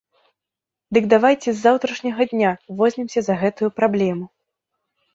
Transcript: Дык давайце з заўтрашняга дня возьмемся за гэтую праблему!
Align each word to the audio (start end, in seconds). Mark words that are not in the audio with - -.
Дык 0.97 1.03
давайце 1.13 1.45
з 1.49 1.53
заўтрашняга 1.67 2.23
дня 2.33 2.57
возьмемся 2.83 3.19
за 3.31 3.39
гэтую 3.45 3.69
праблему! 3.81 4.25